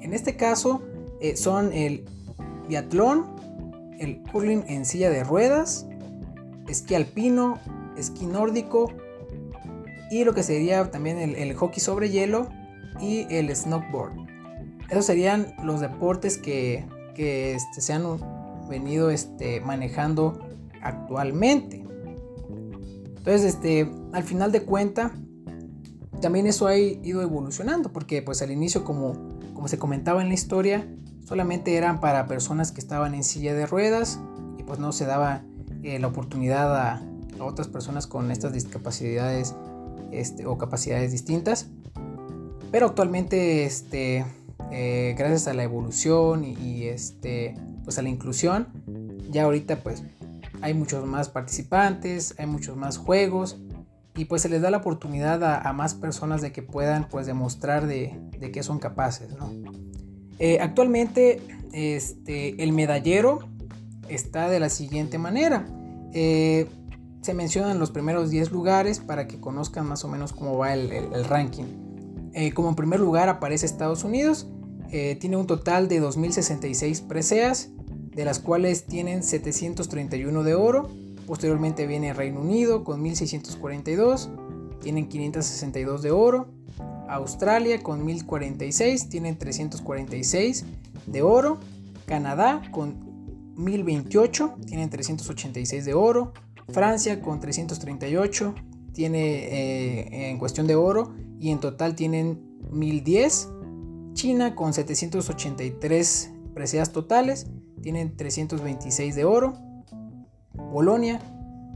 En 0.00 0.12
este 0.12 0.36
caso 0.36 0.82
eh, 1.20 1.36
son 1.36 1.72
el 1.72 2.04
biatlón, 2.68 3.26
el 3.98 4.22
curling 4.22 4.62
en 4.68 4.84
silla 4.84 5.10
de 5.10 5.24
ruedas, 5.24 5.86
esquí 6.68 6.94
alpino, 6.94 7.58
esquí 7.96 8.26
nórdico, 8.26 8.92
y 10.10 10.24
lo 10.24 10.34
que 10.34 10.42
sería 10.42 10.90
también 10.90 11.18
el, 11.18 11.54
hockey 11.54 11.80
sobre 11.80 12.10
hielo 12.10 12.48
y 13.00 13.26
el 13.30 13.54
snowboard. 13.54 14.12
Esos 14.90 15.06
serían 15.06 15.54
los 15.62 15.80
deportes 15.80 16.38
que, 16.38 16.84
este, 17.16 17.80
se 17.80 17.92
han 17.92 18.04
venido 18.68 19.10
este, 19.10 19.60
manejando 19.60 20.46
actualmente. 20.82 21.84
Entonces, 23.16 23.54
este, 23.54 23.90
al 24.12 24.22
final 24.22 24.52
de 24.52 24.62
cuenta, 24.62 25.12
también 26.20 26.46
eso 26.46 26.66
ha 26.66 26.76
ido 26.76 27.22
evolucionando, 27.22 27.92
porque 27.92 28.22
pues 28.22 28.42
al 28.42 28.50
inicio, 28.50 28.84
como, 28.84 29.38
como 29.54 29.68
se 29.68 29.78
comentaba 29.78 30.22
en 30.22 30.28
la 30.28 30.34
historia, 30.34 30.86
solamente 31.24 31.76
eran 31.76 32.00
para 32.00 32.26
personas 32.26 32.72
que 32.72 32.80
estaban 32.80 33.14
en 33.14 33.24
silla 33.24 33.54
de 33.54 33.66
ruedas 33.66 34.20
y 34.58 34.62
pues 34.62 34.78
no 34.78 34.92
se 34.92 35.06
daba 35.06 35.42
eh, 35.82 35.98
la 35.98 36.06
oportunidad 36.06 36.76
a, 36.76 37.02
otras 37.40 37.66
personas 37.66 38.06
con 38.06 38.30
estas 38.30 38.52
discapacidades 38.52 39.54
este, 40.12 40.46
o 40.46 40.58
capacidades 40.58 41.12
distintas. 41.12 41.68
Pero 42.70 42.86
actualmente, 42.86 43.64
este, 43.64 44.24
eh, 44.72 45.14
gracias 45.16 45.46
a 45.46 45.54
la 45.54 45.62
evolución 45.62 46.44
y, 46.44 46.84
este, 46.84 47.54
pues 47.84 47.98
a 47.98 48.02
la 48.02 48.08
inclusión, 48.08 48.68
ya 49.30 49.44
ahorita 49.44 49.76
pues 49.76 50.02
hay 50.62 50.74
muchos 50.74 51.06
más 51.06 51.28
participantes, 51.28 52.34
hay 52.38 52.46
muchos 52.46 52.76
más 52.76 52.96
juegos 52.96 53.58
y 54.16 54.24
pues 54.24 54.42
se 54.42 54.48
les 54.48 54.62
da 54.62 54.70
la 54.70 54.78
oportunidad 54.78 55.42
a, 55.44 55.72
más 55.72 55.94
personas 55.94 56.40
de 56.40 56.52
que 56.52 56.62
puedan 56.62 57.08
pues 57.08 57.26
demostrar 57.26 57.86
de, 57.86 58.18
de 58.38 58.50
que 58.50 58.62
son 58.62 58.78
capaces, 58.78 59.28
eh, 60.38 60.58
actualmente 60.60 61.40
este, 61.72 62.62
el 62.62 62.72
medallero 62.72 63.40
está 64.08 64.48
de 64.48 64.60
la 64.60 64.68
siguiente 64.68 65.18
manera. 65.18 65.66
Eh, 66.12 66.68
se 67.24 67.32
mencionan 67.32 67.78
los 67.78 67.90
primeros 67.90 68.28
10 68.28 68.52
lugares 68.52 68.98
para 68.98 69.26
que 69.26 69.40
conozcan 69.40 69.86
más 69.86 70.04
o 70.04 70.08
menos 70.08 70.34
cómo 70.34 70.58
va 70.58 70.74
el, 70.74 71.24
ranking. 71.24 71.64
Eh, 72.34 72.52
como 72.52 72.68
en 72.68 72.74
primer 72.74 73.00
lugar 73.00 73.30
aparece 73.30 73.64
Estados 73.64 74.04
Unidos, 74.04 74.46
eh, 74.90 75.16
tiene 75.18 75.38
un 75.38 75.46
total 75.46 75.88
de 75.88 76.02
2.066 76.02 77.06
preseas, 77.06 77.70
de 78.10 78.26
las 78.26 78.40
cuales 78.40 78.84
tienen 78.84 79.22
731 79.22 80.42
de 80.42 80.54
oro. 80.54 80.90
Posteriormente 81.26 81.86
viene 81.86 82.12
Reino 82.12 82.40
Unido 82.40 82.84
con 82.84 83.02
1.642, 83.02 84.28
tienen 84.82 85.08
562 85.08 86.02
de 86.02 86.10
oro. 86.10 86.48
Australia 87.08 87.82
con 87.82 88.04
1046 88.04 89.08
tienen 89.08 89.38
346 89.38 90.66
de 91.06 91.22
oro. 91.22 91.58
Canadá 92.04 92.60
con 92.70 93.54
1028 93.56 94.56
tienen 94.66 94.90
386 94.90 95.86
de 95.86 95.94
oro. 95.94 96.34
Francia 96.68 97.20
con 97.20 97.40
338 97.40 98.54
tiene 98.92 99.20
eh, 99.20 100.30
en 100.30 100.38
cuestión 100.38 100.66
de 100.66 100.76
oro 100.76 101.14
y 101.38 101.50
en 101.50 101.60
total 101.60 101.94
tienen 101.94 102.58
1010. 102.70 103.50
China 104.14 104.54
con 104.54 104.72
783 104.72 106.32
preseas 106.54 106.92
totales 106.92 107.48
tienen 107.82 108.16
326 108.16 109.14
de 109.14 109.24
oro. 109.24 109.54
Polonia 110.72 111.20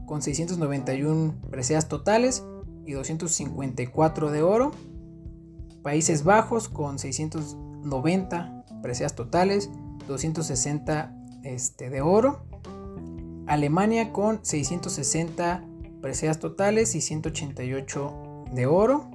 con 0.05 0.21
691 0.21 1.35
preseas 1.51 1.87
totales 1.87 2.43
y 2.85 2.93
254 2.93 4.31
de 4.31 4.41
oro. 4.41 4.71
Países 5.83 6.23
Bajos 6.23 6.67
con 6.67 6.97
690 6.97 8.65
preseas 8.81 9.15
totales, 9.15 9.69
260 10.07 11.15
este, 11.43 11.89
de 11.89 12.01
oro. 12.01 12.48
Alemania 13.49 14.13
con 14.13 14.39
660 14.45 15.65
preseas 16.01 16.39
totales 16.39 16.93
y 16.93 17.01
188 17.01 18.45
de 18.53 18.65
oro. 18.67 19.09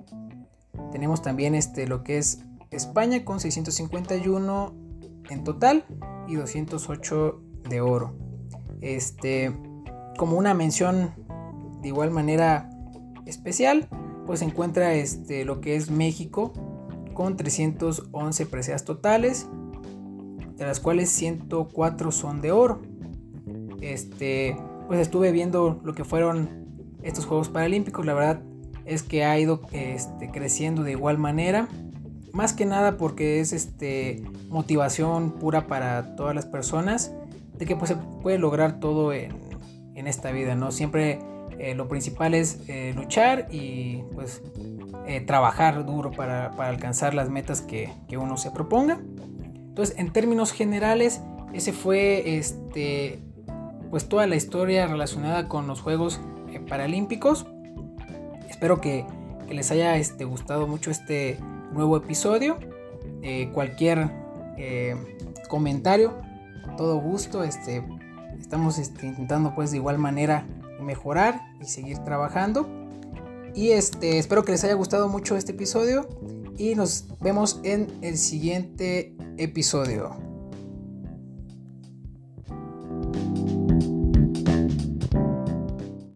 Tenemos 0.90 1.22
también 1.22 1.54
este, 1.54 1.86
lo 1.86 2.02
que 2.02 2.18
es 2.18 2.44
España 2.70 3.24
con 3.24 3.38
651 3.38 4.74
en 5.30 5.44
total 5.44 5.84
y 6.26 6.34
208 6.34 7.40
de 7.70 7.80
oro. 7.80 8.12
Este, 8.80 9.56
como 10.18 10.36
una 10.36 10.52
mención 10.52 11.14
de 11.80 11.88
igual 11.88 12.10
manera 12.10 12.68
especial, 13.26 13.88
pues 14.26 14.40
se 14.40 14.46
encuentra 14.46 14.94
este, 14.94 15.44
lo 15.44 15.60
que 15.60 15.76
es 15.76 15.90
México 15.90 16.52
con 17.14 17.36
311 17.36 18.46
preseas 18.46 18.84
totales, 18.84 19.46
de 20.56 20.64
las 20.64 20.80
cuales 20.80 21.10
104 21.10 22.10
son 22.10 22.40
de 22.40 22.50
oro. 22.50 22.82
Este, 23.92 24.56
pues 24.86 25.00
estuve 25.00 25.32
viendo 25.32 25.80
lo 25.84 25.94
que 25.94 26.04
fueron 26.04 26.48
estos 27.02 27.26
Juegos 27.26 27.48
Paralímpicos, 27.48 28.06
la 28.06 28.14
verdad 28.14 28.40
es 28.86 29.02
que 29.02 29.24
ha 29.24 29.38
ido 29.38 29.62
este, 29.72 30.30
creciendo 30.30 30.82
de 30.82 30.92
igual 30.92 31.18
manera. 31.18 31.68
Más 32.32 32.52
que 32.52 32.66
nada 32.66 32.96
porque 32.96 33.40
es 33.40 33.52
este, 33.52 34.24
motivación 34.48 35.32
pura 35.32 35.66
para 35.66 36.16
todas 36.16 36.34
las 36.34 36.46
personas 36.46 37.12
de 37.56 37.66
que 37.66 37.76
pues, 37.76 37.90
se 37.90 37.96
puede 38.22 38.38
lograr 38.38 38.80
todo 38.80 39.12
en, 39.12 39.32
en 39.94 40.06
esta 40.06 40.32
vida, 40.32 40.54
¿no? 40.54 40.72
Siempre 40.72 41.20
eh, 41.58 41.74
lo 41.74 41.88
principal 41.88 42.34
es 42.34 42.60
eh, 42.68 42.92
luchar 42.96 43.48
y 43.50 44.02
pues 44.14 44.42
eh, 45.06 45.20
trabajar 45.20 45.86
duro 45.86 46.10
para, 46.10 46.46
alcanzar 46.46 47.14
las 47.14 47.30
metas 47.30 47.62
que, 47.62 47.90
uno 48.16 48.36
se 48.36 48.50
proponga. 48.50 49.00
Entonces, 49.54 49.96
en 49.98 50.12
términos 50.12 50.52
generales, 50.52 51.20
ese 51.52 51.72
fue 51.72 52.36
este, 52.36 53.20
pues 53.94 54.08
toda 54.08 54.26
la 54.26 54.34
historia 54.34 54.88
relacionada 54.88 55.46
con 55.46 55.68
los 55.68 55.80
Juegos 55.80 56.18
Paralímpicos. 56.68 57.46
Espero 58.50 58.80
que, 58.80 59.06
les 59.48 59.70
haya 59.70 59.96
este, 59.98 60.24
gustado 60.24 60.66
mucho 60.66 60.90
este 60.90 61.38
nuevo 61.72 61.96
episodio. 61.96 62.58
cualquier 63.52 64.10
comentario, 65.48 66.12
todo 66.76 66.96
gusto. 66.96 67.44
Este, 67.44 67.84
estamos 68.40 68.78
este, 68.78 69.06
intentando 69.06 69.54
pues 69.54 69.70
de 69.70 69.76
igual 69.76 69.98
manera 69.98 70.44
mejorar 70.80 71.40
y 71.60 71.66
seguir 71.66 71.98
trabajando. 71.98 72.68
Y 73.54 73.70
este, 73.70 74.18
espero 74.18 74.44
que 74.44 74.50
les 74.50 74.64
haya 74.64 74.74
gustado 74.74 75.08
mucho 75.08 75.36
este 75.36 75.52
episodio 75.52 76.08
y 76.58 76.74
nos 76.74 77.06
vemos 77.20 77.60
en 77.62 77.96
el 78.02 78.18
siguiente 78.18 79.14
episodio. 79.36 80.33